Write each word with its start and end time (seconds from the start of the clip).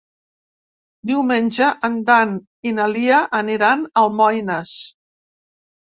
Diumenge 1.09 1.67
en 1.89 1.99
Dan 2.09 2.33
i 2.69 2.73
na 2.79 2.89
Lia 2.97 3.21
aniran 3.43 3.87
a 3.93 3.95
Almoines. 4.07 4.77